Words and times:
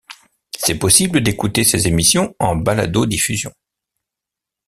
C'est 0.57 0.79
possible 0.79 1.21
d'écouter 1.21 1.63
ces 1.63 1.87
émissions 1.87 2.35
en 2.39 2.55
baladodiffusion. 2.55 3.51